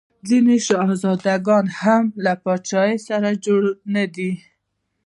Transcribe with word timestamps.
ځیني 0.27 0.57
شهزاده 0.67 1.35
ګان 1.45 1.65
هم 1.79 2.03
له 2.23 2.33
پاچا 2.43 2.83
سره 3.07 3.29
جوړ 3.45 3.63
نه 3.93 4.03
دي. 4.15 4.31